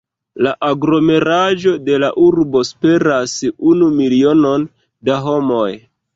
La 0.45 0.51
aglomeraĵo 0.67 1.73
de 1.89 1.99
la 2.05 2.09
urbo 2.29 2.63
superas 2.71 3.37
unu 3.75 3.93
milionon 4.01 4.67
da 5.11 5.21
homoj. 5.29 5.71